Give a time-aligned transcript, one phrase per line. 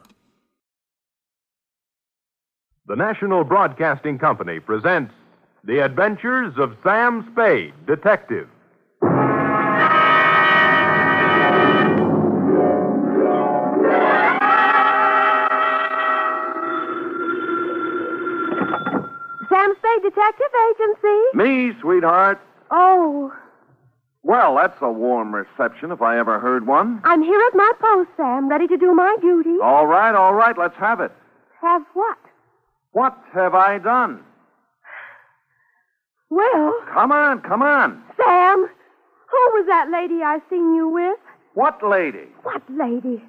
[2.86, 5.12] The National Broadcasting Company presents
[5.64, 8.48] The Adventures of Sam Spade, Detective.
[19.98, 21.22] Detective Agency.
[21.34, 22.40] Me, sweetheart.
[22.70, 23.32] Oh,
[24.22, 27.00] Well, that's a warm reception if I ever heard one.
[27.04, 29.56] I'm here at my post, Sam, ready to do my duty.
[29.62, 31.12] All right, all right, let's have it.
[31.60, 32.18] Have what?
[32.92, 34.22] What have I done?
[36.30, 38.02] Well, Come on, come on.
[38.16, 38.58] Sam,
[39.30, 41.18] who was that lady I seen you with?
[41.54, 42.26] What lady?
[42.42, 43.22] What lady?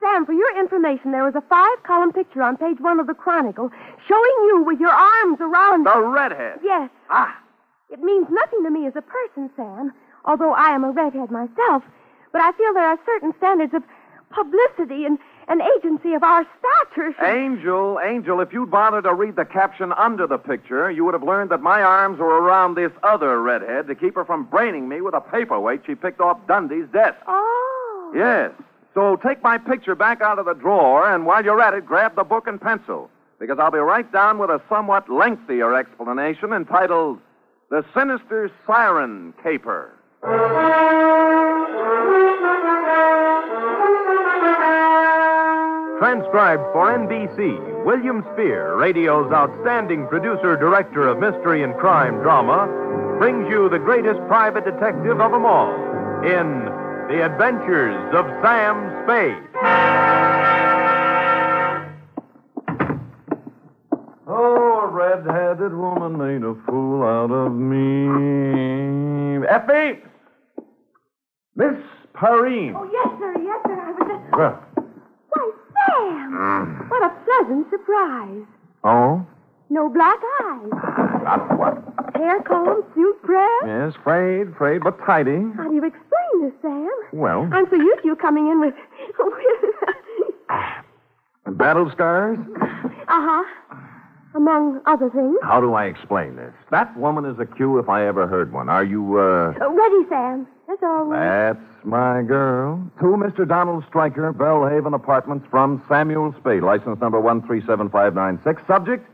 [0.00, 3.70] Sam, for your information, there was a five-column picture on page one of the Chronicle
[4.08, 5.84] showing you with your arms around.
[5.84, 6.60] The redhead.
[6.62, 7.36] Yes, Ah,
[7.90, 9.92] it means nothing to me as a person, Sam,
[10.24, 11.82] although I am a redhead myself.
[12.32, 13.82] But I feel there are certain standards of
[14.30, 15.18] publicity and
[15.48, 17.12] an agency of our stature.
[17.12, 21.14] should- Angel, Angel, if you'd bothered to read the caption under the picture, you would
[21.14, 24.88] have learned that my arms were around this other redhead to keep her from braining
[24.88, 27.18] me with a paperweight she picked off Dundee's desk.
[27.26, 28.12] Oh.
[28.14, 28.52] Yes.
[28.94, 32.16] So take my picture back out of the drawer, and while you're at it, grab
[32.16, 33.08] the book and pencil.
[33.38, 37.18] Because I'll be right down with a somewhat lengthier explanation entitled
[37.70, 39.92] The Sinister Siren Caper.
[46.00, 52.66] Transcribed for NBC, William Spier, radio's outstanding producer director of mystery and crime drama,
[53.18, 55.72] brings you the greatest private detective of them all
[56.24, 56.69] in
[57.10, 59.42] The Adventures of Sam Spade.
[64.28, 69.44] Oh, a red-headed woman made a fool out of me.
[69.48, 69.98] Effie!
[71.56, 71.74] Miss
[72.14, 72.74] Perrine.
[72.76, 73.74] Oh, yes, sir, yes, sir.
[73.74, 74.36] I was just...
[74.38, 74.62] Well,
[75.30, 75.50] Why,
[75.88, 76.86] Sam!
[76.88, 78.46] What a pleasant surprise.
[78.84, 79.26] oh?
[79.68, 80.68] No black eyes.
[80.72, 81.74] Ah, not what?
[82.16, 83.66] Hair comb, suit pressed.
[83.66, 85.42] Yes, frayed, frayed, but tidy.
[85.56, 86.09] How do you explain
[86.62, 86.88] Sam?
[87.12, 88.74] Well, I'm so used to you coming in with...
[89.18, 89.34] with...
[91.58, 92.38] battle scars?
[93.08, 93.76] uh-huh.
[94.34, 95.36] Among other things.
[95.42, 96.52] How do I explain this?
[96.70, 98.68] That woman is a cue if I ever heard one.
[98.68, 99.54] Are you, uh...
[99.60, 100.46] Uh, ready, Sam.
[100.68, 101.52] That's all right.
[101.52, 102.80] That's my girl.
[103.00, 103.46] To Mr.
[103.46, 108.62] Donald Stryker, Bellhaven Apartments from Samuel Spade, license number 137596.
[108.68, 109.04] Subject,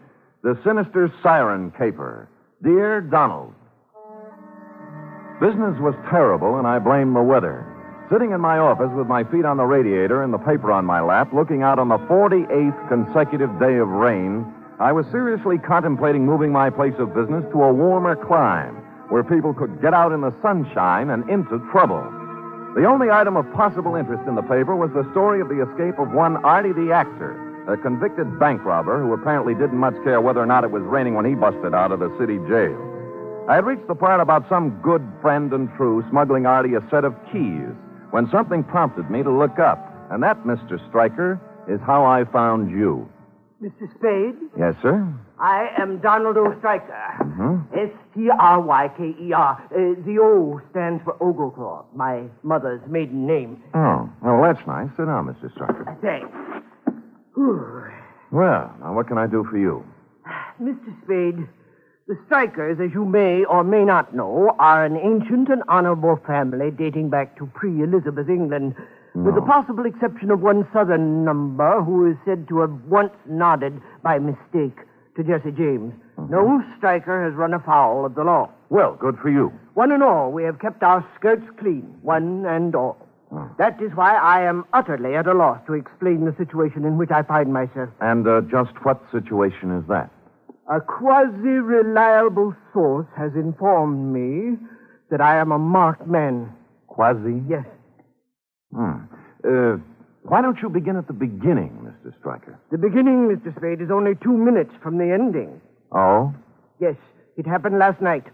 [0.43, 2.29] the sinister siren caper.
[2.63, 3.55] Dear Donald,
[5.41, 7.61] Business was terrible, and I blame the weather.
[8.11, 11.03] Sitting in my office with my feet on the radiator and the paper on my
[11.03, 14.47] lap, looking out on the 48th consecutive day of rain,
[14.81, 18.77] I was seriously contemplating moving my place of business to a warmer clime
[19.11, 22.01] where people could get out in the sunshine and into trouble.
[22.75, 25.99] The only item of possible interest in the paper was the story of the escape
[25.99, 27.37] of one Artie the actor,
[27.69, 31.13] a convicted bank robber who apparently didn't much care whether or not it was raining
[31.13, 32.96] when he busted out of the city jail.
[33.49, 37.05] I had reached the part about some good friend and true smuggling Artie a set
[37.05, 37.71] of keys
[38.11, 39.93] when something prompted me to look up.
[40.11, 40.79] And that, Mr.
[40.89, 43.09] Stryker, is how I found you.
[43.63, 43.89] Mr.
[43.95, 45.07] Spade, Yes, sir?
[45.41, 46.55] I am Donald O.
[46.59, 46.93] Stryker.
[47.21, 47.79] Mm-hmm.
[47.79, 49.63] S T R Y K E R.
[49.71, 53.63] Uh, the O stands for Ogleclaw, my mother's maiden name.
[53.75, 54.89] Oh, well, that's nice.
[54.97, 55.51] Sit down, Mr.
[55.53, 55.97] Stryker.
[56.03, 56.29] Thanks.
[57.35, 57.85] Whew.
[58.31, 59.85] Well, now what can I do for you?
[60.63, 61.03] Mr.
[61.05, 61.49] Spade,
[62.09, 66.71] the Strykers, as you may or may not know, are an ancient and honorable family
[66.71, 68.77] dating back to pre Elizabeth England,
[69.17, 73.81] with the possible exception of one southern number who is said to have once nodded
[74.05, 74.79] by mistake
[75.17, 75.93] to Jesse James.
[76.31, 78.51] No Stryker has run afoul of the law.
[78.69, 79.51] Well, good for you.
[79.75, 82.99] One and all, we have kept our skirts clean, one and all.
[83.59, 87.11] That is why I am utterly at a loss to explain the situation in which
[87.11, 87.91] I find myself.
[88.01, 90.11] And uh, just what situation is that?
[90.69, 94.59] A quasi reliable source has informed me
[95.11, 96.53] that I am a marked man.
[96.89, 97.41] Quasi?
[97.49, 97.65] Yes.
[98.75, 99.07] Hmm.
[99.47, 99.77] Uh,
[100.25, 102.13] why don't you begin at the beginning, Mr.
[102.19, 102.59] Stryker?
[102.73, 103.57] The beginning, Mr.
[103.57, 105.61] Spade, is only two minutes from the ending.
[105.93, 106.35] Oh?
[106.81, 106.97] Yes,
[107.37, 108.25] it happened last night.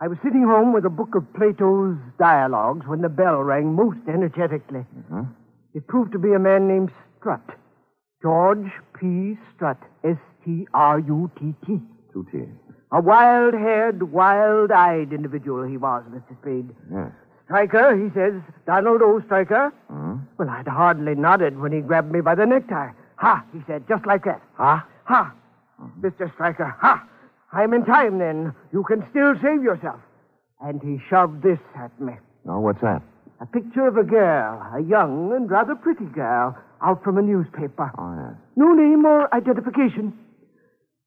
[0.00, 3.98] I was sitting home with a book of Plato's dialogues when the bell rang most
[4.08, 4.84] energetically.
[5.74, 7.54] It proved to be a man named Strutt.
[8.20, 8.66] George
[8.98, 9.38] P.
[9.54, 9.78] Strutt.
[10.02, 11.80] S T R U T T.
[12.12, 12.26] Two.
[12.92, 16.38] A wild haired, wild eyed individual he was, Mr.
[16.42, 16.68] Spade.
[16.92, 17.10] Yes.
[17.46, 18.34] Stryker, he says.
[18.66, 19.20] Donald O.
[19.24, 19.72] Stryker.
[19.88, 20.16] Hmm?
[20.38, 22.90] Well, I'd hardly nodded when he grabbed me by the necktie.
[23.16, 24.42] Ha, he said, just like that.
[24.56, 24.86] Ha?
[25.04, 25.32] Ha!
[26.00, 26.32] Mr.
[26.34, 27.06] Stryker, ha!
[27.52, 28.54] I'm in time then.
[28.72, 30.00] You can still save yourself.
[30.60, 32.12] And he shoved this at me.
[32.48, 33.02] Oh, what's that?
[33.40, 37.90] A picture of a girl, a young and rather pretty girl, out from a newspaper.
[37.98, 38.38] Oh, yes.
[38.56, 40.12] No name or identification.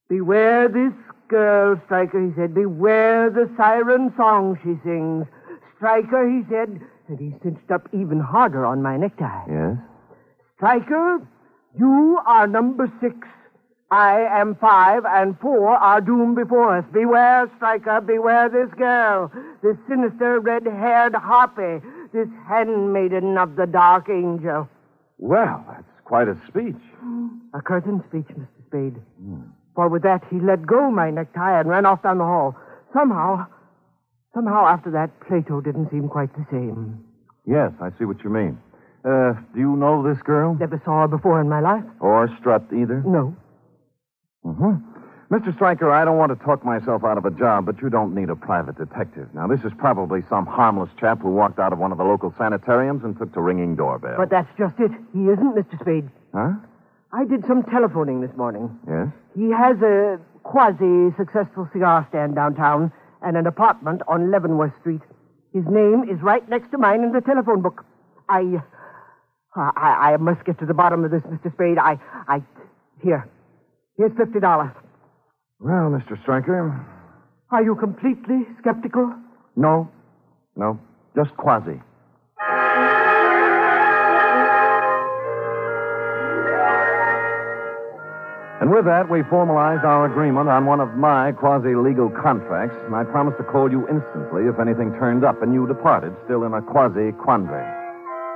[0.08, 0.94] Beware this
[1.28, 2.54] girl, Stryker, he said.
[2.54, 5.26] Beware the siren song she sings.
[5.78, 9.46] Stryker, he said, and he cinched up even harder on my necktie.
[9.50, 9.78] Yes?
[10.58, 11.28] Stryker,
[11.78, 13.16] you are number six.
[13.92, 16.86] I am five, and four are doomed before us.
[16.92, 19.32] Beware, Stryker, beware this girl,
[19.62, 24.68] this sinister red haired harpy, this handmaiden of the dark angel.
[25.18, 26.82] Well, that's quite a speech.
[27.54, 28.48] A curtain speech, Mr.
[28.68, 28.96] Spade.
[29.20, 29.42] Hmm.
[29.76, 32.56] For with that, he let go my necktie and ran off down the hall.
[32.94, 33.46] Somehow,
[34.34, 37.04] somehow after that, Plato didn't seem quite the same.
[37.46, 38.58] Yes, I see what you mean.
[39.04, 40.56] Uh, do you know this girl?
[40.56, 41.84] Never saw her before in my life.
[42.00, 43.04] Or Strutt either?
[43.06, 43.36] No.
[44.46, 44.96] Mm-hmm.
[45.32, 45.54] Mr.
[45.56, 48.30] Stryker, I don't want to talk myself out of a job, but you don't need
[48.30, 49.28] a private detective.
[49.34, 52.34] Now, this is probably some harmless chap who walked out of one of the local
[52.38, 54.16] sanitariums and took to ringing doorbell.
[54.18, 54.92] But that's just it.
[55.14, 55.80] He isn't, Mr.
[55.82, 56.10] Spade.
[56.34, 56.54] Huh?
[57.16, 58.78] I did some telephoning this morning.
[58.88, 59.08] Yes?
[59.38, 62.92] He has a quasi successful cigar stand downtown
[63.22, 65.02] and an apartment on Leavenworth Street.
[65.54, 67.86] His name is right next to mine in the telephone book.
[68.28, 68.62] I.
[69.56, 71.54] I, I must get to the bottom of this, Mr.
[71.54, 71.78] Spade.
[71.78, 71.98] I.
[72.28, 72.44] I.
[73.02, 73.26] Here.
[73.98, 74.74] Here's $50.
[75.62, 76.22] Well, Mr.
[76.24, 76.86] Stryker,
[77.52, 79.14] Are you completely skeptical?
[79.56, 79.90] no.
[80.58, 80.80] No.
[81.16, 81.80] Just quasi.
[88.66, 92.96] And with that, we formalized our agreement on one of my quasi legal contracts, and
[92.96, 96.54] I promised to call you instantly if anything turned up and you departed, still in
[96.56, 97.62] a quasi quandary.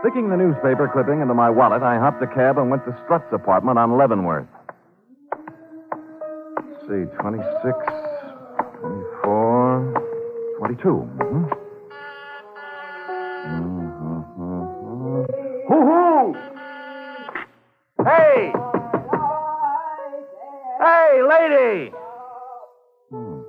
[0.05, 3.33] Sticking the newspaper clipping into my wallet, I hopped a cab and went to Strutt's
[3.33, 4.45] apartment on Leavenworth.
[6.61, 7.73] Let's see, 26,
[8.85, 10.85] 24, 22.
[10.85, 11.68] Mm-hmm.
[21.69, 21.91] Hey!
[23.11, 23.41] Hmm.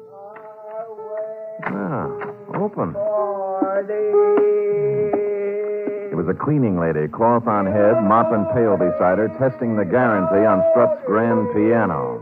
[1.73, 2.05] Yeah,
[2.61, 2.93] open.
[6.11, 9.87] It was a cleaning lady, cloth on head, mop and pail beside her, testing the
[9.87, 12.21] guarantee on Strutt's grand piano.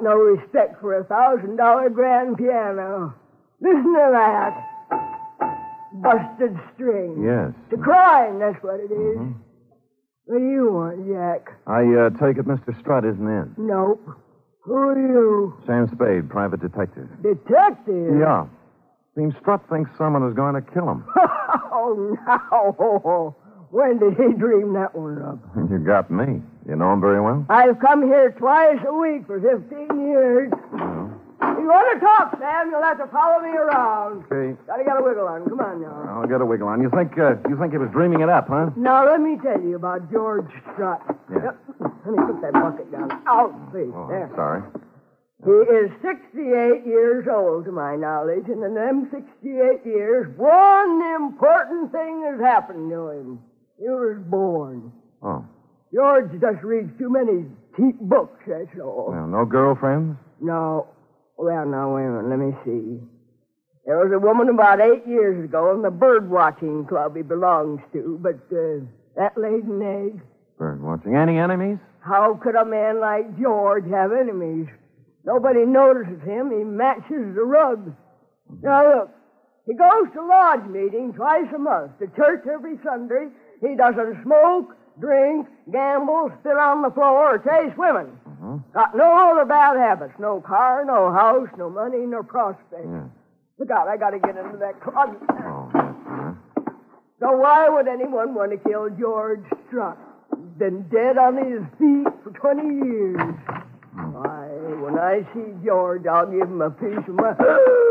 [0.00, 3.14] Got no respect for a thousand dollar grand piano.
[3.60, 4.66] Listen to that.
[5.92, 7.22] Busted string.
[7.24, 7.52] Yes.
[7.70, 9.18] To crying, that's what it is.
[10.24, 11.58] What do you want, Jack?
[11.66, 12.78] I uh, take it Mr.
[12.80, 13.54] Strutt isn't in.
[13.58, 14.00] Nope.
[14.62, 15.54] Who are you?
[15.66, 17.08] Sam Spade, private detective.
[17.22, 18.14] Detective?
[18.20, 18.46] Yeah.
[19.16, 21.04] Seems Strutt thinks someone is going to kill him.
[21.72, 23.36] oh, no.
[23.70, 25.38] When did he dream that one up?
[25.70, 26.40] you got me.
[26.68, 27.44] You know him very well?
[27.48, 30.52] I've come here twice a week for 15 years.
[30.52, 34.24] If you want to talk, Sam, you'll have to follow me around.
[34.30, 34.56] Okay.
[34.66, 35.48] Gotta get a wiggle on.
[35.48, 36.20] Come on now.
[36.20, 36.82] I'll get a wiggle on.
[36.82, 38.70] You think uh, you think he was dreaming it up, huh?
[38.76, 41.00] Now, let me tell you about George Strutt.
[41.32, 41.56] Yeah.
[41.56, 41.56] Yep.
[41.80, 43.08] Let me put that bucket down.
[43.26, 43.92] Out, please.
[43.96, 44.28] Oh, there.
[44.28, 44.62] I'm sorry.
[45.42, 51.90] He is 68 years old, to my knowledge, and in them 68 years, one important
[51.92, 53.40] thing has happened to him.
[53.78, 54.92] He was born.
[55.22, 55.44] Oh.
[55.92, 59.08] George just reads too many cheap books, that's all.
[59.10, 60.16] Well, no girlfriends?
[60.40, 60.86] No.
[61.36, 62.28] Well, now, wait a minute.
[62.30, 63.00] Let me see.
[63.86, 67.80] There was a woman about eight years ago in the bird watching club he belongs
[67.92, 68.84] to, but uh,
[69.16, 70.20] that laid an egg.
[70.58, 71.16] Bird watching.
[71.16, 71.78] Any enemies?
[72.00, 74.68] How could a man like George have enemies?
[75.24, 76.50] Nobody notices him.
[76.50, 77.92] He matches the rug.
[78.62, 79.10] Now, look.
[79.66, 83.28] He goes to lodge meeting twice a month, to church every Sunday,
[83.60, 88.18] He doesn't smoke, drink, gamble, spit on the floor, or chase women.
[88.72, 90.14] Got no other bad habits.
[90.18, 92.88] No car, no house, no money, no prospects.
[93.58, 95.20] Look out, I gotta get into that closet.
[95.28, 96.32] Oh, uh-huh.
[97.20, 99.98] So why would anyone want to kill George Strutt?
[100.30, 103.20] He's been dead on his feet for 20 years.
[103.92, 104.48] Why,
[104.80, 107.34] when I see George, I'll give him a piece of my...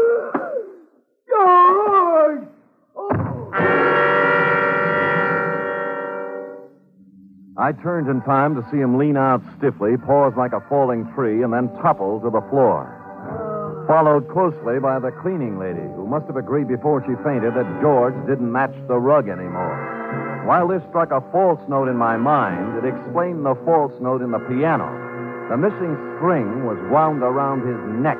[7.69, 11.43] I turned in time to see him lean out stiffly, pause like a falling tree,
[11.43, 12.89] and then topple to the floor.
[13.87, 18.15] Followed closely by the cleaning lady, who must have agreed before she fainted that George
[18.25, 19.77] didn't match the rug anymore.
[20.47, 24.31] While this struck a false note in my mind, it explained the false note in
[24.31, 24.89] the piano.
[25.53, 28.17] The missing string was wound around his neck.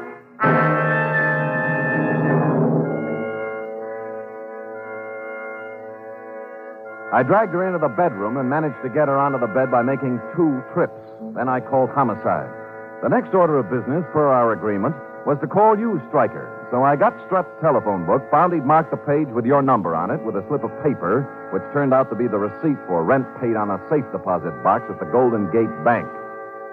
[7.11, 9.81] I dragged her into the bedroom and managed to get her onto the bed by
[9.81, 11.01] making two trips.
[11.33, 12.53] Then I called homicide.
[13.01, 14.93] The next order of business, per our agreement,
[15.25, 16.45] was to call you, Stryker.
[16.69, 20.11] So I got Strutt's telephone book, found he'd marked the page with your number on
[20.11, 23.25] it with a slip of paper, which turned out to be the receipt for rent
[23.41, 26.05] paid on a safe deposit box at the Golden Gate Bank.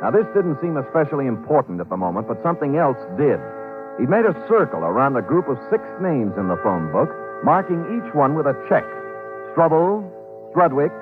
[0.04, 3.40] Now, this didn't seem especially important at the moment, but something else did.
[3.96, 7.08] He'd made a circle around a group of six names in the phone book,
[7.40, 8.84] marking each one with a check.
[9.56, 10.04] Struble,
[10.56, 10.92] Strudwick,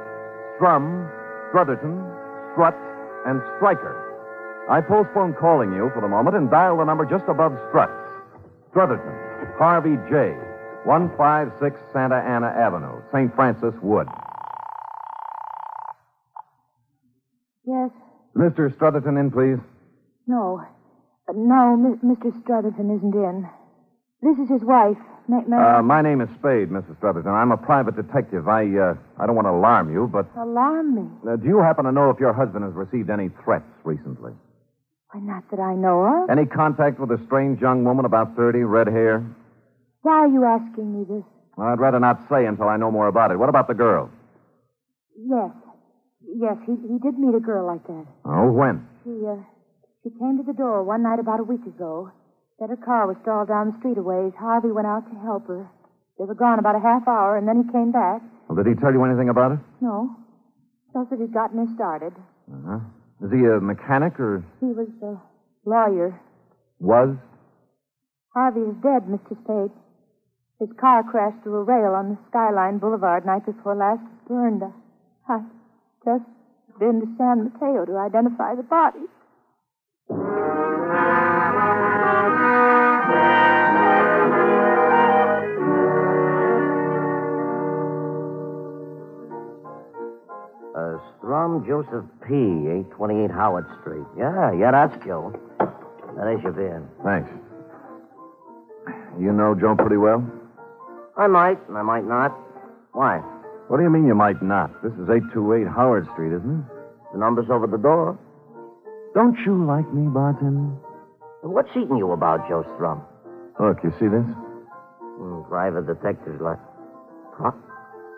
[0.57, 1.09] Strum,
[1.51, 2.03] Strutherton,
[2.53, 2.75] Strutt,
[3.27, 3.95] and Stryker.
[4.69, 7.95] I postponed calling you for the moment and dialed the number just above Strutt's.
[8.71, 9.15] Strutherton,
[9.57, 10.35] Harvey J.,
[10.83, 13.33] 156 Santa Ana Avenue, St.
[13.37, 14.09] Francis Wood.
[17.65, 17.91] Yes.
[18.37, 18.75] Mr.
[18.75, 19.63] Strutherton in, please.
[20.27, 20.67] No.
[21.29, 22.35] Uh, no, Mr.
[22.43, 23.49] Strutherton isn't in.
[24.21, 24.99] This is his wife.
[25.27, 26.97] May Uh, my name is Spade, Mrs.
[26.99, 27.33] Strutherton.
[27.33, 28.47] I'm a private detective.
[28.47, 31.09] I, uh, I don't want to alarm you, but alarm me?
[31.27, 34.33] uh, do you happen to know if your husband has received any threats recently?
[35.13, 36.31] Why, not that I know of.
[36.31, 39.25] Any contact with a strange young woman about 30, red hair?
[40.03, 41.25] Why are you asking me this?
[41.57, 43.39] Well, I'd rather not say until I know more about it.
[43.39, 44.11] What about the girl?
[45.17, 45.51] Yes.
[46.37, 48.07] Yes, he, he did meet a girl like that.
[48.27, 48.87] Oh, when?
[49.05, 49.37] She, uh,
[50.03, 52.11] she came to the door one night about a week ago.
[52.59, 54.33] Said her car was stalled down the street a ways.
[54.39, 55.67] Harvey went out to help her.
[56.19, 58.23] They were gone about a half hour, and then he came back.
[58.49, 59.59] Well, did he tell you anything about it?
[59.81, 60.15] No.
[60.95, 62.13] Just that he'd gotten her started.
[62.47, 62.79] Uh-huh.
[63.27, 65.19] Is he a mechanic or He was a
[65.69, 66.15] lawyer.
[66.79, 67.17] was?
[68.35, 69.35] Harvey is dead, Mr.
[69.43, 69.75] Spade.
[70.61, 74.03] His car crashed through a rail on the Skyline Boulevard night before last.
[74.29, 74.63] Burned.
[75.29, 75.39] I
[76.05, 76.25] just
[76.79, 79.05] been to San Mateo to identify the body.
[91.45, 92.33] Strum Joseph P.,
[92.97, 94.07] 828 Howard Street.
[94.17, 95.29] Yeah, yeah, that's Joe.
[95.61, 96.81] Now, there's your beer.
[97.05, 97.29] Thanks.
[99.21, 100.25] You know Joe pretty well?
[101.19, 102.33] I might, and I might not.
[102.93, 103.19] Why?
[103.69, 104.73] What do you mean you might not?
[104.83, 107.13] This is 828 Howard Street, isn't it?
[107.13, 108.19] The number's over the door.
[109.13, 110.73] Don't you like me, bartender?
[111.43, 113.03] What's eating you about, Joe Strum?
[113.61, 114.25] Look, you see this?
[115.21, 116.59] Hmm, private detective's like.
[117.37, 117.53] Huh?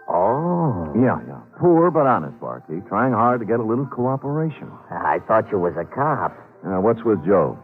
[0.08, 0.94] Oh.
[0.94, 1.42] Yeah, yeah.
[1.58, 2.86] Poor but honest, Barkey.
[2.88, 4.70] Trying hard to get a little cooperation.
[4.90, 6.36] I thought you was a cop.
[6.64, 7.58] Now, what's with Joe?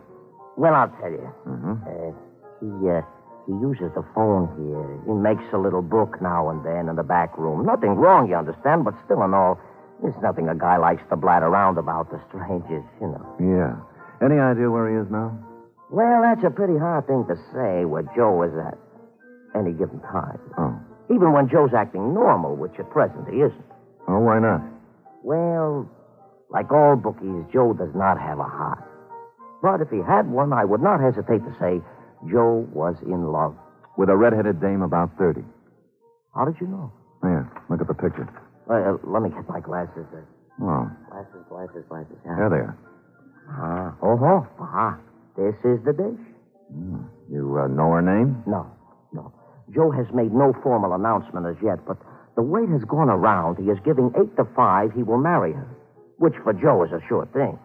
[0.56, 1.28] Well, I'll tell you.
[1.44, 1.74] Mm-hmm.
[1.84, 2.12] Uh,
[2.60, 3.02] he, uh,
[3.46, 4.88] he uses the phone here.
[5.04, 7.66] He makes a little book now and then in the back room.
[7.66, 9.60] Nothing wrong, you understand, but still and all,
[10.00, 13.24] there's nothing a guy likes to blat around about to strangers, you know.
[13.40, 13.76] Yeah.
[14.24, 15.36] Any idea where he is now?
[15.90, 18.78] Well, that's a pretty hard thing to say where Joe is at
[19.58, 20.40] any given time.
[20.56, 20.78] Oh.
[21.12, 23.71] Even when Joe's acting normal, which at present he isn't.
[24.08, 24.62] Oh, why not?
[25.22, 25.88] Well,
[26.50, 28.82] like all bookies, Joe does not have a heart.
[29.62, 31.80] But if he had one, I would not hesitate to say
[32.30, 33.54] Joe was in love.
[33.96, 35.42] With a red-headed dame about 30.
[36.34, 36.90] How did you know?
[37.22, 38.26] Here, look at the picture.
[38.68, 40.06] Uh, uh, let me get my glasses.
[40.12, 40.20] Uh,
[40.60, 42.16] Oh, glasses, glasses, glasses.
[42.26, 42.36] Yeah.
[42.36, 42.78] there they are.
[43.50, 44.98] Ah, oh, oh, ah.
[45.36, 46.20] This is the dish.
[47.30, 48.42] You uh, know her name?
[48.46, 48.70] No,
[49.12, 49.32] no.
[49.74, 51.96] Joe has made no formal announcement as yet, but
[52.36, 55.68] the word has gone around he is giving eight to five he will marry her,
[56.18, 57.58] which for Joe is a sure thing.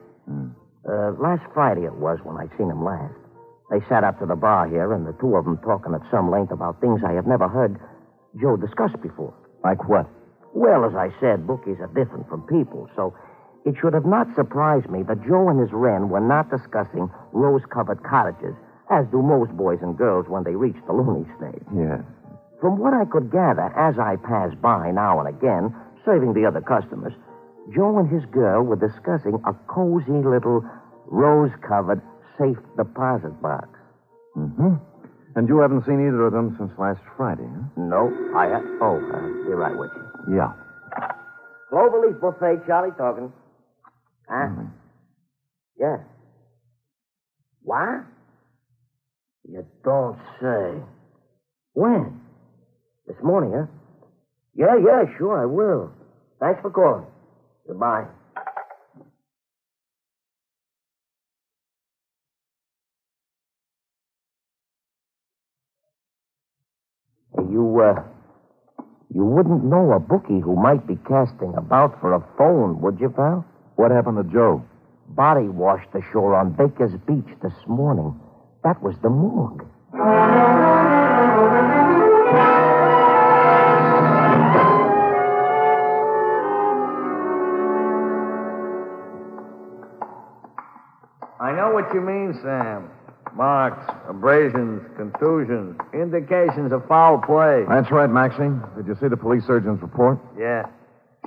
[0.88, 3.14] Uh, last Friday it was when I seen him last.
[3.70, 6.32] They sat up to the bar here, and the two of them talking at some
[6.32, 7.78] length about things I have never heard
[8.40, 9.34] Joe discuss before.
[9.64, 10.08] Like what?
[10.54, 13.14] Well, as I said, bookies are different from people, so
[13.66, 17.64] it should have not surprised me that Joe and his Wren were not discussing rose
[17.70, 18.56] covered cottages,
[18.90, 21.64] as do most boys and girls when they reach the loony stage.
[21.76, 22.00] Yes.
[22.60, 26.62] From what I could gather as I pass by now and again, serving the other
[26.62, 27.14] customers,
[27.76, 30.64] Joe and his girl were discussing a cozy little
[31.06, 32.02] rose covered
[32.40, 33.68] safe deposit box.
[34.36, 34.76] Mm-hmm.
[35.36, 37.68] And you haven't seen either of them since last Friday, huh?
[37.78, 38.48] No, I.
[38.48, 40.36] Uh, oh, uh, be right with you.
[40.38, 40.54] Yeah.
[41.72, 43.32] Cloverleaf Buffet, Charlie talking.
[44.28, 44.50] Huh?
[45.80, 45.98] Yeah.
[47.62, 48.06] What?
[49.48, 50.82] You don't say.
[51.74, 52.20] When?
[53.08, 53.66] This morning, huh?
[54.56, 55.92] Yeah, yeah, sure, I will.
[56.40, 57.06] Thanks for calling.
[57.68, 58.06] Goodbye.
[67.38, 68.04] You, uh,
[69.14, 73.10] you wouldn't know a bookie who might be casting about for a phone, would you,
[73.10, 73.46] pal?
[73.76, 74.64] What happened to Joe?
[75.10, 78.20] Body washed ashore on Baker's Beach this morning.
[78.64, 79.66] That was the morgue.
[91.68, 92.90] Know what you mean, Sam.
[93.36, 97.66] Marks, abrasions, contusions, indications of foul play.
[97.70, 98.50] That's right, Maxie.
[98.76, 100.18] Did you see the police surgeon's report?
[100.40, 100.64] Yeah.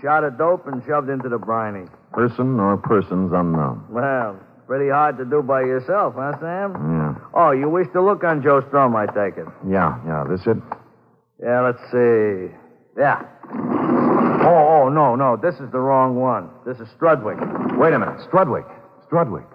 [0.02, 1.86] Shot of dope and shoved into the briny.
[2.12, 3.84] Person or persons unknown.
[3.90, 6.72] Well, pretty hard to do by yourself, huh, Sam?
[6.72, 7.14] Yeah.
[7.34, 9.46] Oh, you wish to look on Joe Strum, I take it.
[9.68, 10.24] Yeah, yeah.
[10.28, 10.56] This it?
[11.42, 12.48] Yeah, let's see.
[12.98, 13.22] Yeah.
[14.42, 15.36] Oh, oh, no, no.
[15.36, 16.48] This is the wrong one.
[16.66, 17.78] This is Strudwick.
[17.78, 18.18] Wait a minute.
[18.28, 18.66] Strudwick.
[19.06, 19.46] Strudwick.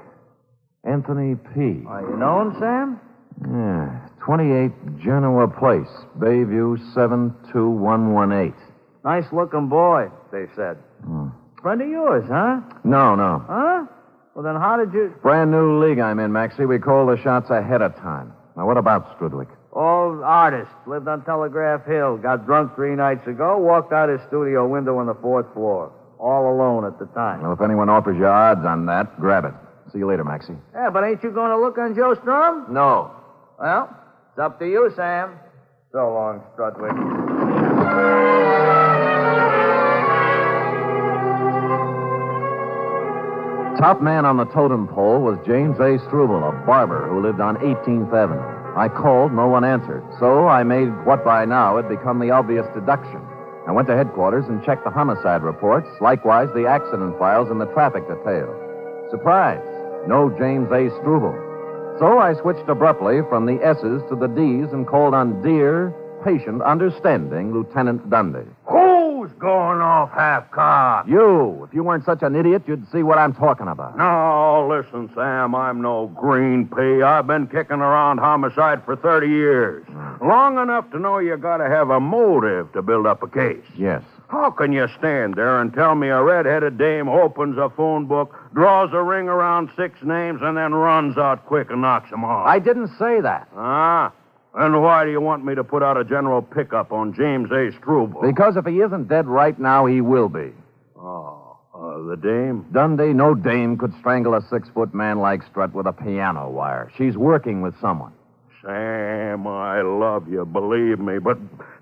[0.86, 1.84] Anthony P.
[1.88, 3.00] Are you know him, Sam?
[3.42, 4.10] Yeah.
[4.24, 8.54] 28 Genoa Place, Bayview 72118.
[9.04, 10.78] Nice looking boy, they said.
[11.04, 11.28] Hmm.
[11.62, 12.62] Friend of yours, huh?
[12.84, 13.44] No, no.
[13.48, 13.86] Huh?
[14.34, 15.14] Well, then how did you.
[15.22, 16.66] Brand new league I'm in, Maxie.
[16.66, 18.34] We call the shots ahead of time.
[18.58, 19.48] Now, what about Strudwick?
[19.74, 20.72] Old artist.
[20.88, 22.18] Lived on Telegraph Hill.
[22.18, 23.58] Got drunk three nights ago.
[23.58, 25.92] Walked out his studio window on the fourth floor.
[26.20, 27.42] All alone at the time.
[27.44, 29.54] Well, if anyone offers you odds on that, grab it.
[29.92, 30.56] See you later, Maxie.
[30.74, 32.66] Yeah, but ain't you going to look on Joe Strum?
[32.70, 33.12] No.
[33.60, 33.90] Well,
[34.32, 35.38] it's up to you, Sam.
[35.92, 36.92] So long, Strudwick.
[43.80, 46.00] Top man on the totem pole was James A.
[46.08, 48.42] Struble, a barber who lived on 18th Avenue.
[48.76, 50.04] I called, no one answered.
[50.20, 53.22] So I made what by now had become the obvious deduction.
[53.68, 57.68] I went to headquarters and checked the homicide reports, likewise the accident files and the
[57.68, 58.48] traffic detail.
[59.12, 59.75] Surprise!
[60.08, 60.90] No James A.
[61.02, 61.34] Struble.
[62.00, 66.62] So I switched abruptly from the S's to the D's and called on dear, patient,
[66.62, 68.50] understanding Lieutenant Dundee.
[68.66, 71.08] Who's going off half cocked?
[71.10, 73.98] You, if you weren't such an idiot, you'd see what I'm talking about.
[73.98, 77.02] No, listen, Sam, I'm no green pea.
[77.02, 79.86] I've been kicking around homicide for 30 years.
[79.88, 80.28] Hmm.
[80.28, 83.64] Long enough to know you gotta have a motive to build up a case.
[83.78, 84.04] Yes.
[84.28, 88.36] How can you stand there and tell me a red-headed dame opens a phone book,
[88.56, 92.48] draws a ring around six names, and then runs out quick and knocks them off?
[92.48, 93.50] I didn't say that.
[93.56, 94.14] Ah?
[94.56, 97.72] And why do you want me to put out a general pickup on James A.
[97.78, 98.22] Struble?
[98.22, 100.54] Because if he isn't dead right now, he will be.
[100.98, 102.66] Oh, uh, the dame?
[102.72, 106.90] Dundee, no dame could strangle a six foot man like Strutt with a piano wire.
[106.98, 108.14] She's working with someone.
[108.62, 111.38] Sam, I love you, believe me, but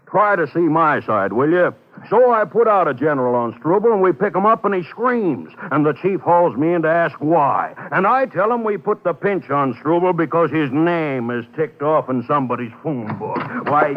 [0.08, 1.76] try to see my side, will you?
[2.10, 4.84] So I put out a general on Struble, and we pick him up, and he
[4.90, 5.52] screams.
[5.72, 7.74] And the chief hauls me in to ask why.
[7.92, 11.82] And I tell him we put the pinch on Struble because his name is ticked
[11.82, 13.38] off in somebody's phone book.
[13.68, 13.96] Why...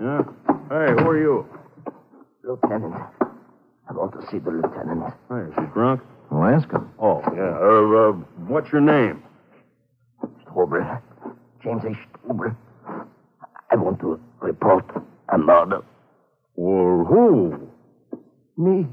[0.00, 0.22] Yeah?
[0.68, 1.46] Hey, who are you?
[2.44, 2.94] Lieutenant.
[3.88, 5.12] I want to see the lieutenant.
[5.28, 6.02] Hey, is he drunk?
[6.30, 6.90] Well, ask him.
[6.98, 7.58] Oh, yeah.
[7.58, 8.12] Uh, uh,
[8.46, 9.22] what's your name?
[10.42, 10.84] Struble.
[11.62, 11.94] James A.
[12.22, 12.54] Struble.
[13.70, 14.84] I want to report
[15.32, 15.82] a murder.
[17.08, 17.56] Who?
[18.58, 18.86] Me?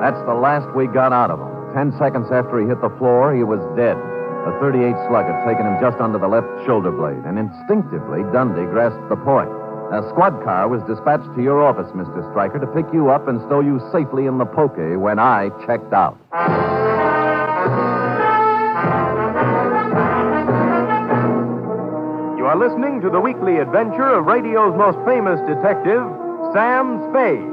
[0.00, 1.48] That's the last we got out of him.
[1.72, 3.96] Ten seconds after he hit the floor, he was dead.
[4.44, 8.68] A 38 slug had taken him just under the left shoulder blade, and instinctively, Dundee
[8.68, 9.48] grasped the point.
[9.96, 12.20] A squad car was dispatched to your office, Mr.
[12.28, 15.94] Stryker, to pick you up and stow you safely in the poke when I checked
[15.94, 16.20] out.
[22.70, 26.02] Listening to the weekly adventure of radio's most famous detective,
[26.52, 27.50] Sam Spade.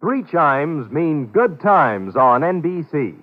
[0.00, 3.14] Three chimes mean good times on NBC.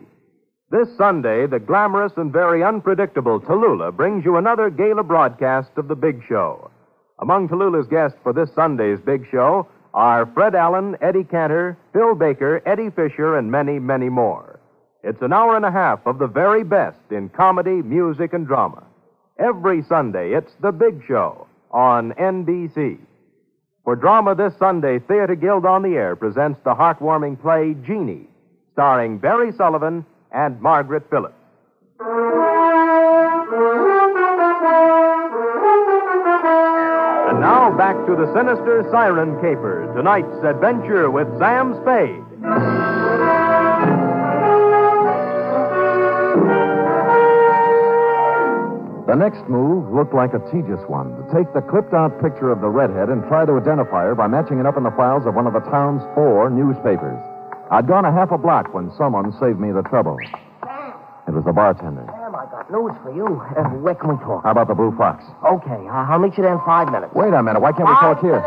[0.69, 5.95] This Sunday, the glamorous and very unpredictable Tallulah brings you another gala broadcast of The
[5.95, 6.71] Big Show.
[7.19, 12.61] Among Tallulah's guests for this Sunday's big show are Fred Allen, Eddie Cantor, Phil Baker,
[12.65, 14.59] Eddie Fisher, and many, many more.
[15.03, 18.83] It's an hour and a half of the very best in comedy, music, and drama.
[19.39, 22.99] Every Sunday, it's The Big Show on NBC.
[23.83, 28.27] For drama this Sunday, Theater Guild on the Air presents the heartwarming play Jeannie,
[28.73, 31.33] starring Barry Sullivan and Margaret Phillips.
[37.39, 42.25] Now back to the sinister Siren Caper, tonight's adventure with Sam Spade.
[49.07, 52.59] The next move looked like a tedious one to take the clipped out picture of
[52.59, 55.35] the redhead and try to identify her by matching it up in the files of
[55.35, 57.21] one of the town's four newspapers.
[57.69, 60.17] I'd gone a half a block when someone saved me the trouble.
[61.27, 62.07] It was the bartender.
[62.69, 63.25] Got news for you.
[63.55, 64.43] Uh, where can we talk?
[64.43, 65.23] How about the Blue Fox?
[65.45, 67.13] Okay, uh, I'll meet you there in five minutes.
[67.13, 67.59] Wait a minute.
[67.61, 68.41] Why can't we talk here?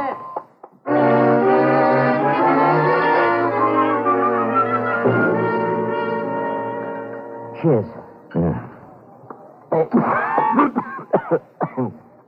[7.61, 7.85] Cheers.
[8.35, 8.57] Yeah.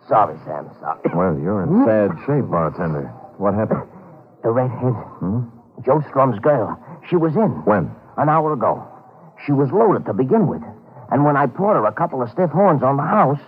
[0.08, 1.00] sorry, Sam, sorry.
[1.14, 3.08] Well, you're in sad shape, bartender.
[3.38, 3.88] What happened?
[4.42, 5.48] The redhead, Hmm?
[5.86, 6.76] Joe Strum's girl,
[7.08, 7.90] she was in When?
[8.18, 8.86] an hour ago.
[9.46, 10.60] She was loaded to begin with.
[11.12, 13.40] And when I poured her a couple of stiff horns on the house,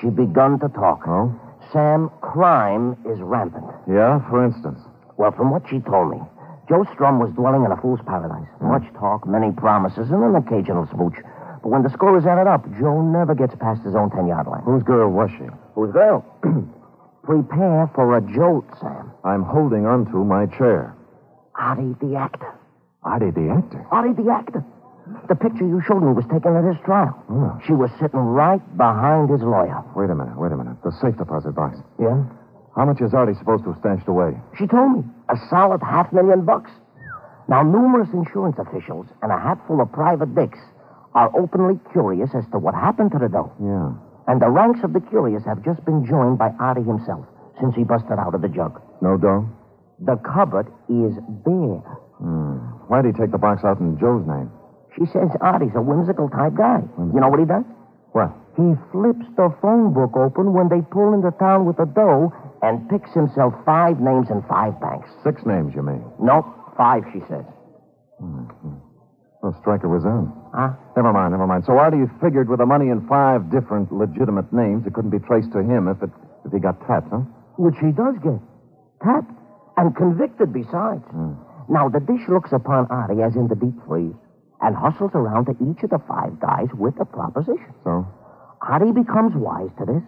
[0.00, 1.00] she begun to talk.
[1.08, 1.32] Oh?
[1.72, 3.64] Sam, crime is rampant.
[3.88, 4.78] Yeah, for instance.
[5.16, 6.20] Well, from what she told me,
[6.68, 8.46] Joe Strum was dwelling in a fool's paradise.
[8.60, 8.68] Hmm.
[8.68, 11.16] Much talk, many promises, and an occasional smooch.
[11.62, 14.46] But when the score is added up, Joe never gets past his own 10 yard
[14.46, 14.62] line.
[14.68, 15.48] Whose girl was she?
[15.74, 16.20] Whose girl?
[17.24, 19.10] Prepare for a jolt, Sam.
[19.24, 20.94] I'm holding onto my chair.
[21.56, 22.52] Artie the actor.
[23.02, 23.86] Artie the actor.
[23.90, 24.62] Artie the actor.
[25.28, 27.14] The picture you showed me was taken at his trial.
[27.30, 27.58] Oh.
[27.66, 29.82] She was sitting right behind his lawyer.
[29.94, 30.76] Wait a minute, wait a minute.
[30.82, 31.78] The safe deposit box.
[31.98, 32.26] Yeah?
[32.74, 34.34] How much is Artie supposed to have stashed away?
[34.58, 35.02] She told me.
[35.30, 36.70] A solid half million bucks.
[37.48, 40.58] Now, numerous insurance officials and a hatful of private dicks
[41.14, 43.50] are openly curious as to what happened to the dough.
[43.62, 43.94] Yeah.
[44.26, 47.24] And the ranks of the curious have just been joined by Artie himself
[47.60, 48.82] since he busted out of the jug.
[49.00, 49.48] No dough?
[50.02, 51.14] The cupboard is
[51.46, 51.80] bare.
[52.18, 52.58] Hmm.
[52.90, 54.50] Why'd he take the box out in Joe's name?
[54.96, 56.80] She says ah, Artie's a whimsical type guy.
[56.96, 57.64] You know what he does?
[58.16, 58.32] What?
[58.56, 62.32] He flips the phone book open when they pull into town with the dough
[62.64, 65.12] and picks himself five names and five banks.
[65.20, 66.00] Six names, you mean?
[66.16, 66.48] Nope,
[66.80, 67.44] five, she says.
[68.16, 68.80] Mm-hmm.
[69.44, 70.32] Well, Stryker was in.
[70.56, 70.72] Huh?
[70.96, 71.68] Never mind, never mind.
[71.68, 75.52] So Artie figured with the money in five different legitimate names, it couldn't be traced
[75.52, 76.10] to him if it
[76.48, 77.28] if he got tapped, huh?
[77.60, 78.40] Which he does get.
[79.04, 79.36] Tapped
[79.76, 81.04] and convicted besides.
[81.12, 81.36] Hmm.
[81.68, 84.16] Now, the dish looks upon Artie as in the deep freeze
[84.66, 87.72] and hustles around to each of the five guys with a proposition.
[87.84, 88.04] So?
[88.60, 90.02] Artie becomes wise to this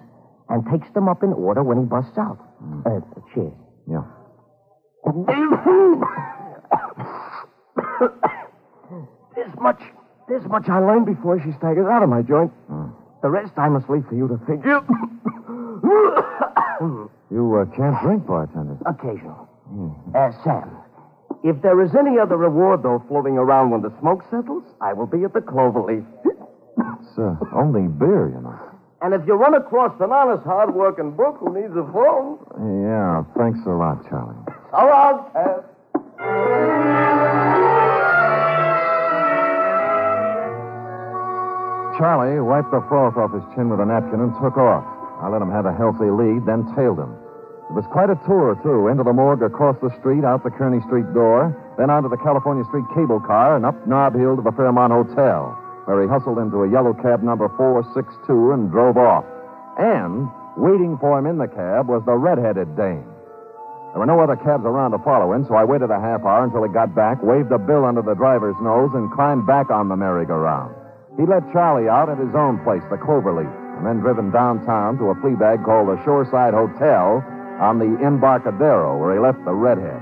[0.48, 2.42] and takes them up in order when he busts out.
[2.84, 2.98] Uh,
[3.32, 3.52] cheers.
[3.86, 4.02] Yeah.
[9.36, 9.80] this much,
[10.28, 12.50] this much I learned before she staggers out of my joint.
[13.22, 14.82] The rest I must leave for you to figure.
[17.30, 18.78] You uh, can't drink, bartender.
[18.86, 19.48] Occasional.
[20.14, 20.70] Uh, Sam,
[21.44, 25.06] if there is any other reward, though, floating around when the smoke settles, I will
[25.06, 26.04] be at the Cloverleaf.
[26.26, 28.58] It's uh, only beer, you know.
[29.02, 32.38] and if you run across an honest, hard-working book who needs a phone,
[32.82, 34.34] Yeah, thanks a lot, Charlie.
[34.70, 36.68] so long.
[41.98, 44.86] Charlie wiped the froth off his chin with a napkin and took off.
[45.20, 47.10] I let him have a healthy lead, then tailed him.
[47.68, 48.88] It was quite a tour, too.
[48.88, 52.64] Into the morgue, across the street, out the Kearny Street door, then onto the California
[52.64, 55.52] Street cable car, and up Nob Hill to the Fairmont Hotel,
[55.84, 59.24] where he hustled into a yellow cab number 462 and drove off.
[59.76, 63.04] And waiting for him in the cab was the red-headed dame.
[63.92, 66.44] There were no other cabs around to follow him, so I waited a half hour
[66.44, 69.88] until he got back, waved a bill under the driver's nose, and climbed back on
[69.88, 70.72] the merry-go-round.
[71.20, 75.12] He let Charlie out at his own place, the Cloverleaf, and then driven downtown to
[75.12, 77.20] a flea bag called the Shoreside Hotel
[77.60, 80.00] on the Embarcadero, where he left the redhead.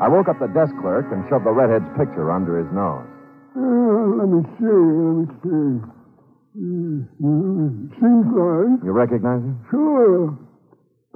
[0.00, 3.06] I woke up the desk clerk and shoved the redhead's picture under his nose.
[3.56, 4.68] Uh, let me see.
[4.68, 5.68] Let me see.
[6.56, 8.80] Mm, seems like.
[8.84, 9.60] You recognize him?
[9.70, 10.36] Sure.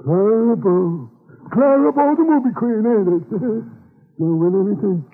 [0.03, 1.09] Clara Bow.
[1.53, 3.25] Clara Bow, the movie queen, ain't it?
[4.19, 5.05] Don't win anything.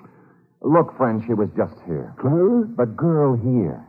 [0.62, 2.14] Look, friend, she was just here.
[2.20, 2.64] Clara?
[2.76, 3.84] But girl here.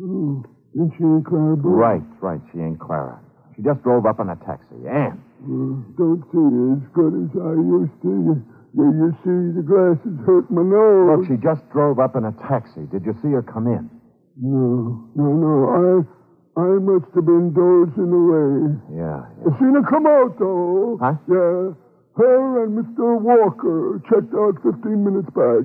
[0.00, 1.68] Oh, and she ain't Clara Bow?
[1.68, 2.40] Right, right.
[2.52, 3.20] She ain't Clara.
[3.56, 4.88] She just drove up in a taxi.
[4.88, 8.44] And Uh, don't see as good as I used to.
[8.76, 11.18] You, you, see, the glasses hurt my nose.
[11.18, 12.86] look, she just drove up in a taxi.
[12.92, 13.90] Did you see her come in?
[14.38, 15.54] No, no, no.
[15.74, 18.78] I, I must have been dozing away.
[18.94, 19.26] Yeah.
[19.42, 20.98] I seen her come out, though.
[21.02, 21.14] Huh?
[21.26, 21.74] Yeah.
[22.16, 23.20] Her and Mr.
[23.20, 25.64] Walker checked out 15 minutes back.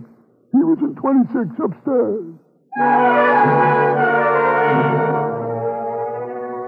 [0.52, 2.36] He was in 26 upstairs.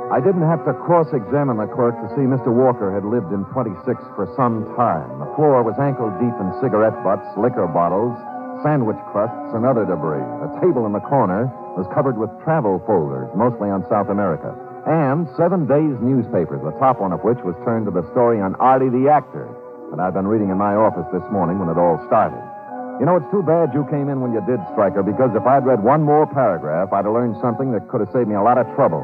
[0.07, 2.47] I didn't have to cross examine the clerk to see Mr.
[2.47, 3.83] Walker had lived in 26
[4.15, 5.19] for some time.
[5.19, 8.15] The floor was ankle deep in cigarette butts, liquor bottles,
[8.63, 10.23] sandwich crusts, and other debris.
[10.23, 14.55] A table in the corner was covered with travel folders, mostly on South America,
[14.87, 18.55] and seven days' newspapers, the top one of which was turned to the story on
[18.63, 19.51] Artie the actor
[19.91, 22.39] that I'd been reading in my office this morning when it all started.
[23.03, 25.67] You know, it's too bad you came in when you did, Stryker, because if I'd
[25.67, 28.55] read one more paragraph, I'd have learned something that could have saved me a lot
[28.55, 29.03] of trouble.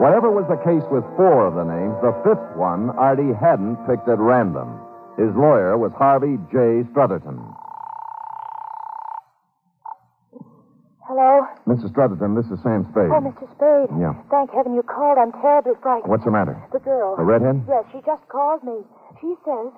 [0.00, 4.08] Whatever was the case with four of the names, the fifth one Artie hadn't picked
[4.08, 4.80] at random.
[5.18, 6.88] His lawyer was Harvey J.
[6.90, 7.36] Strutherton.
[11.04, 11.44] Hello?
[11.68, 11.92] Mrs.
[11.92, 13.12] Strutherton, this is Sam Spade.
[13.12, 13.44] Oh, Mr.
[13.52, 13.92] Spade.
[14.00, 14.16] Yeah.
[14.32, 15.18] Thank heaven you called.
[15.20, 16.08] I'm terribly frightened.
[16.08, 16.56] What's the matter?
[16.72, 17.14] The girl.
[17.20, 17.60] The redhead?
[17.68, 18.80] Yes, she just called me.
[19.20, 19.68] She says,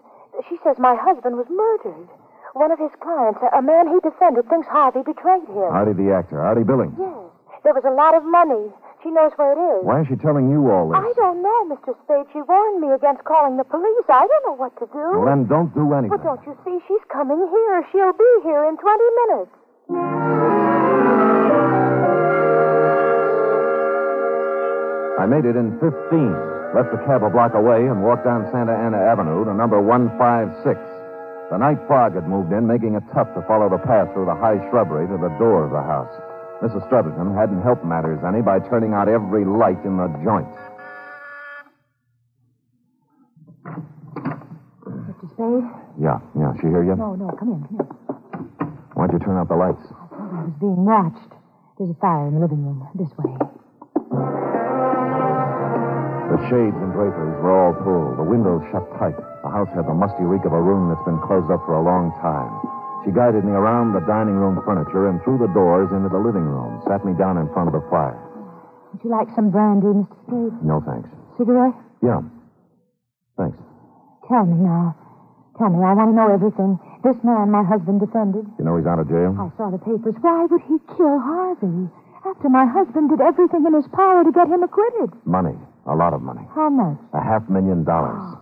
[0.48, 2.06] she says my husband was murdered.
[2.54, 5.74] One of his clients, a, a man he defended, thinks Harvey betrayed him.
[5.74, 6.94] Artie the actor, Artie Billings.
[6.94, 7.33] Yes.
[7.64, 8.68] There was a lot of money.
[9.00, 9.80] She knows where it is.
[9.88, 11.00] Why is she telling you all this?
[11.00, 11.96] I don't know, Mr.
[12.04, 12.28] Spade.
[12.36, 14.04] She warned me against calling the police.
[14.08, 15.16] I don't know what to do.
[15.16, 16.12] Well, then don't do anything.
[16.12, 16.76] Well, don't you see?
[16.84, 17.84] She's coming here.
[17.88, 19.52] She'll be here in 20 minutes.
[25.16, 28.76] I made it in 15, left the cab a block away, and walked down Santa
[28.76, 30.76] Ana Avenue to number 156.
[31.48, 34.36] The night fog had moved in, making it tough to follow the path through the
[34.36, 36.12] high shrubbery to the door of the house.
[36.64, 36.80] Mrs.
[36.88, 40.48] Strutherton hadn't helped matters any by turning out every light in the joint.
[44.88, 45.28] Mr.
[45.36, 45.68] Spade?
[46.00, 46.96] Yeah, yeah, she hear you?
[46.96, 47.86] No, no, come in, come in.
[48.96, 49.84] Why'd you turn out the lights?
[49.92, 51.36] I thought I was being watched.
[51.76, 52.88] There's a fire in the living room.
[52.96, 53.36] This way.
[56.32, 59.20] The shades and draperies were all pulled, the windows shut tight.
[59.44, 61.84] The house had the musty reek of a room that's been closed up for a
[61.84, 62.73] long time.
[63.04, 66.44] She guided me around the dining room furniture and through the doors into the living
[66.48, 68.16] room, sat me down in front of the fire.
[68.92, 70.16] Would you like some brandy, Mr.
[70.24, 70.56] Spade?
[70.64, 71.08] No, thanks.
[71.36, 71.76] Cigarette?
[72.00, 72.24] Yeah.
[73.36, 73.58] Thanks.
[74.28, 74.96] Tell me now.
[75.60, 76.80] Tell me, I want to know everything.
[77.04, 78.48] This man my husband defended.
[78.58, 79.36] You know he's out of jail?
[79.36, 80.16] I saw the papers.
[80.24, 81.92] Why would he kill Harvey?
[82.24, 85.12] After my husband did everything in his power to get him acquitted.
[85.28, 85.52] Money.
[85.86, 86.40] A lot of money.
[86.54, 86.96] How much?
[87.12, 88.16] A half million dollars.
[88.16, 88.40] Oh.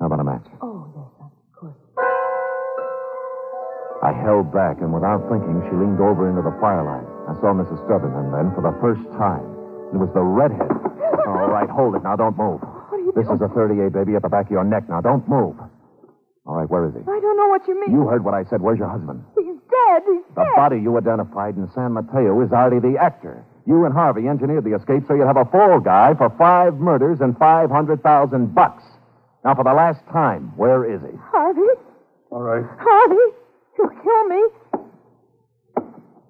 [0.00, 0.46] How about a match?
[0.60, 1.06] Oh, yes.
[4.02, 7.04] I held back, and without thinking, she leaned over into the firelight.
[7.28, 7.76] I saw Mrs.
[7.84, 9.44] Strutherton then for the first time.
[9.92, 10.72] It was the redhead.
[11.28, 12.16] All right, hold it now.
[12.16, 12.60] Don't move.
[12.64, 14.88] What are you This is a 38, baby, at the back of your neck.
[14.88, 15.56] Now, don't move.
[16.46, 17.00] All right, where is he?
[17.04, 17.92] I don't know what you mean.
[17.92, 18.62] You heard what I said.
[18.62, 19.20] Where's your husband?
[19.36, 20.02] He's dead.
[20.08, 20.56] He's The dead.
[20.56, 23.44] body you identified in San Mateo is Artie the actor.
[23.66, 27.20] You and Harvey engineered the escape so you'd have a fall guy for five murders
[27.20, 28.82] and 500,000 bucks.
[29.44, 31.16] Now, for the last time, where is he?
[31.30, 31.68] Harvey?
[32.30, 32.64] All right.
[32.78, 33.36] Harvey?
[33.80, 34.42] You'll kill me.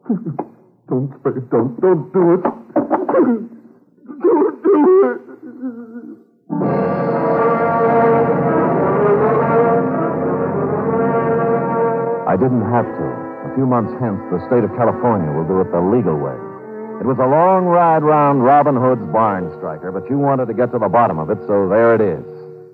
[0.88, 2.42] Don't, Spade, don't, don't do it.
[4.22, 5.20] Don't do it.
[12.28, 13.06] I didn't have to.
[13.50, 16.38] A few months hence, the state of California will do it the legal way.
[17.00, 20.70] It was a long ride round Robin Hood's barn, Stryker, but you wanted to get
[20.72, 22.24] to the bottom of it, so there it is.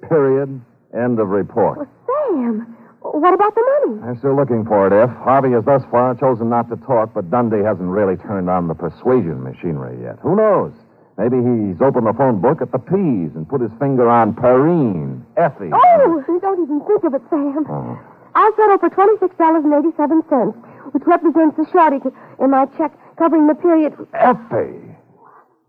[0.09, 0.61] Period.
[0.95, 1.79] End of report.
[1.79, 2.76] Well, Sam,
[3.12, 4.03] what about the money?
[4.09, 5.11] I'm still looking for it, If.
[5.23, 8.75] Harvey has thus far chosen not to talk, but Dundee hasn't really turned on the
[8.75, 10.19] persuasion machinery yet.
[10.23, 10.73] Who knows?
[11.19, 15.25] Maybe he's opened the phone book at the P's and put his finger on Perrine,
[15.37, 15.71] Effie.
[15.73, 17.64] Oh, don't even think of it, Sam.
[17.69, 17.99] Oh.
[18.35, 22.05] I'll settle for $26.87, which represents the shortage
[22.38, 23.95] in my check covering the period.
[24.12, 24.92] Effie!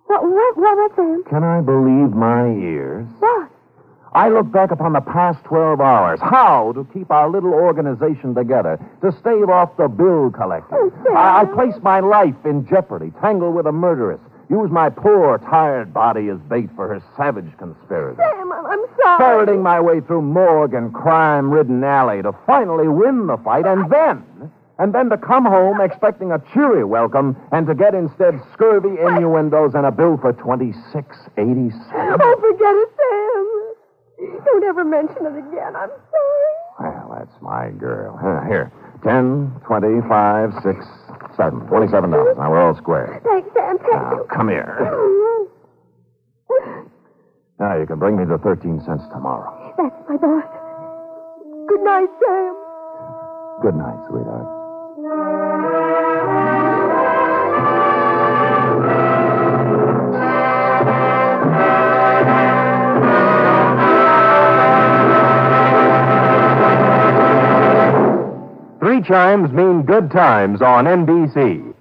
[0.08, 1.24] What, what, what, what, Sam?
[1.30, 3.08] Can I believe my ears?
[3.20, 3.50] What?
[4.14, 6.20] I look back upon the past 12 hours.
[6.22, 10.76] How to keep our little organization together, to stave off the bill collector.
[10.76, 15.38] Oh, I, I place my life in jeopardy, tangle with a murderess, use my poor,
[15.40, 18.16] tired body as bait for her savage conspirator.
[18.18, 19.18] Sam, I'm, I'm sorry.
[19.20, 23.92] Ferreting my way through morgue and crime ridden alley to finally win the fight, and
[23.92, 24.24] then.
[24.80, 29.74] And then to come home expecting a cheery welcome and to get instead scurvy innuendos
[29.74, 32.20] and a bill for twenty six eighty seven.
[32.22, 33.67] Oh, forget it, Sam.
[34.18, 35.76] Don't ever mention it again.
[35.76, 36.56] I'm sorry.
[36.80, 38.18] Well, that's my girl.
[38.48, 38.72] Here.
[39.04, 40.86] Ten, twenty, five, six,
[41.36, 41.62] seven.
[41.68, 42.36] Twenty-seven dollars.
[42.38, 43.22] Now we're all square.
[43.24, 43.78] Thanks, Sam.
[43.78, 44.26] Thank Now, you.
[44.34, 44.78] come here.
[47.60, 49.74] Now, you can bring me the thirteen cents tomorrow.
[49.78, 50.46] That's my boss.
[51.68, 52.56] Good night, Sam.
[53.62, 54.48] Good night, sweetheart.
[69.02, 71.74] Chimes mean good times on NBC.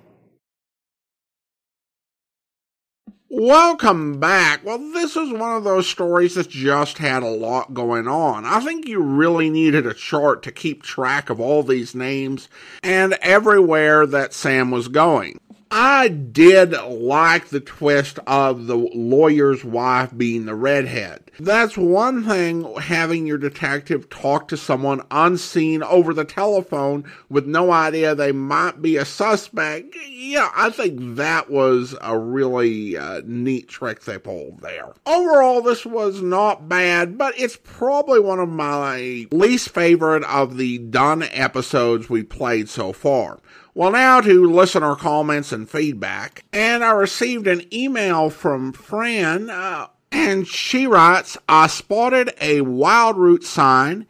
[3.29, 4.65] Welcome back.
[4.65, 8.47] Well, this is one of those stories that just had a lot going on.
[8.47, 12.49] I think you really needed a chart to keep track of all these names
[12.83, 15.39] and everywhere that Sam was going.
[15.71, 21.31] I did like the twist of the lawyer's wife being the redhead.
[21.41, 27.73] That's one thing having your detective talk to someone unseen over the telephone with no
[27.73, 29.95] idea they might be a suspect.
[30.09, 34.93] Yeah, I think that was a really uh, neat trick they pulled there.
[35.05, 40.79] Overall, this was not bad, but it's probably one of my least favorite of the
[40.79, 43.41] done episodes we played so far.
[43.77, 46.47] Well, now to listener comments and feedback.
[46.51, 53.43] And I received an email from Fran, uh, and she writes I spotted a Wildroot
[53.43, 54.07] sign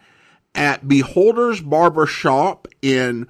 [0.55, 3.27] at Beholder's Barber Shop in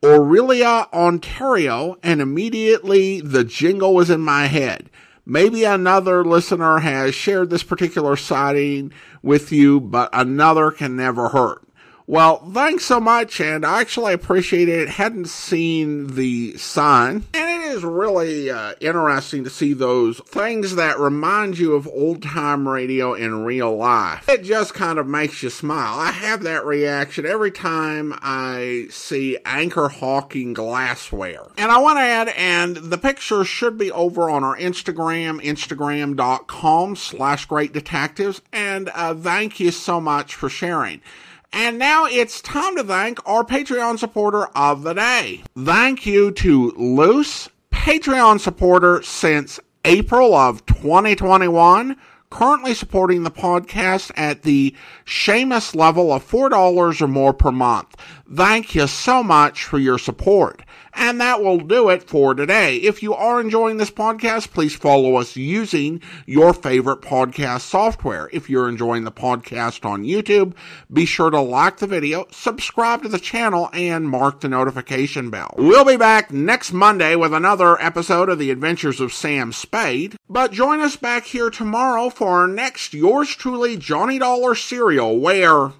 [0.00, 4.90] Orillia, Ontario, and immediately the jingle was in my head.
[5.26, 8.92] Maybe another listener has shared this particular sighting
[9.24, 11.66] with you, but another can never hurt.
[12.10, 14.88] Well, thanks so much, and I actually appreciate it.
[14.88, 20.98] Hadn't seen the sign, and it is really uh, interesting to see those things that
[20.98, 24.28] remind you of old time radio in real life.
[24.28, 26.00] It just kind of makes you smile.
[26.00, 31.46] I have that reaction every time I see Anchor Hocking glassware.
[31.56, 36.96] And I want to add, and the picture should be over on our Instagram, instagram.com
[36.96, 41.02] slash great detectives, and uh, thank you so much for sharing.
[41.52, 45.42] And now it's time to thank our Patreon supporter of the day.
[45.58, 51.96] Thank you to Luce, Patreon supporter since April of 2021,
[52.30, 57.96] currently supporting the podcast at the Seamus level of $4 or more per month.
[58.32, 60.62] Thank you so much for your support.
[60.92, 62.76] And that will do it for today.
[62.76, 68.28] If you are enjoying this podcast, please follow us using your favorite podcast software.
[68.32, 70.54] If you're enjoying the podcast on YouTube,
[70.92, 75.54] be sure to like the video, subscribe to the channel, and mark the notification bell.
[75.56, 80.16] We'll be back next Monday with another episode of The Adventures of Sam Spade.
[80.28, 85.72] But join us back here tomorrow for our next Yours Truly Johnny Dollar serial where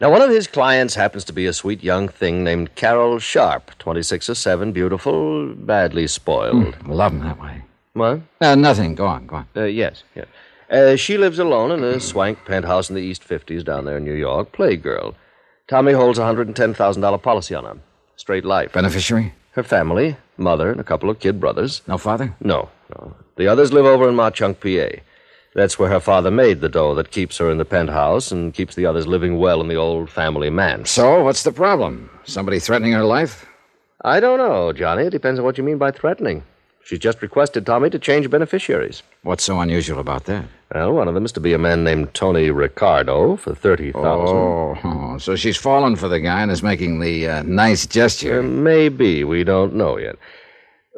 [0.00, 3.70] now, one of his clients happens to be a sweet young thing named Carol Sharp,
[3.78, 6.74] 26 or 7, beautiful, badly spoiled.
[6.74, 7.62] Mm, love him that way.
[7.92, 8.20] What?
[8.40, 8.96] Uh, nothing.
[8.96, 9.46] Go on, go on.
[9.56, 10.26] Uh, yes, yes.
[10.70, 14.04] Uh, she lives alone in a swank penthouse in the East 50s down there in
[14.04, 14.52] New York.
[14.52, 15.14] Playgirl.
[15.68, 17.76] Tommy holds a $110,000 policy on her.
[18.16, 18.72] Straight life.
[18.72, 19.32] Beneficiary?
[19.52, 21.82] Her family, mother, and a couple of kid brothers.
[21.86, 22.34] No father?
[22.40, 23.14] No, no.
[23.36, 24.88] The others live over in Mauch-Chunk, PA.
[25.54, 28.74] That's where her father made the dough that keeps her in the penthouse and keeps
[28.74, 30.90] the others living well in the old family manse.
[30.90, 32.10] So, what's the problem?
[32.24, 33.46] Somebody threatening her life?
[34.04, 35.04] I don't know, Johnny.
[35.04, 36.42] It depends on what you mean by threatening.
[36.84, 39.02] She's just requested Tommy to change beneficiaries.
[39.22, 40.44] What's so unusual about that?
[40.74, 44.36] Well, one of them is to be a man named Tony Ricardo for thirty thousand.
[44.36, 48.40] Oh, oh, so she's fallen for the guy and is making the uh, nice gesture.
[48.40, 50.16] Uh, maybe we don't know yet.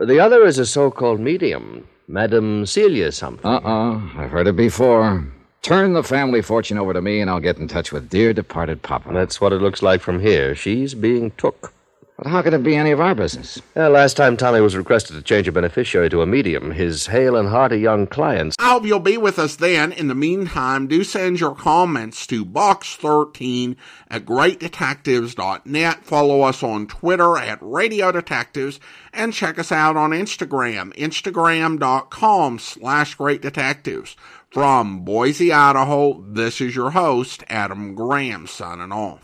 [0.00, 3.44] The other is a so-called medium, Madame Celia something.
[3.44, 4.00] Uh-uh.
[4.16, 5.26] I've heard it before.
[5.62, 8.82] Turn the family fortune over to me, and I'll get in touch with dear departed
[8.82, 9.12] Papa.
[9.12, 10.54] That's what it looks like from here.
[10.54, 11.72] She's being took.
[12.16, 13.60] But how could it be any of our business?
[13.76, 17.36] Uh, last time Tommy was requested to change a beneficiary to a medium, his hale
[17.36, 18.56] and hearty young clients.
[18.58, 19.92] I hope you'll be with us then.
[19.92, 23.76] In the meantime, do send your comments to box13
[24.08, 26.04] at greatdetectives.net.
[26.04, 28.80] Follow us on Twitter at Radio Detectives
[29.12, 34.16] and check us out on Instagram, instagram.com slash great detectives.
[34.50, 39.20] From Boise, Idaho, this is your host, Adam Graham, signing off.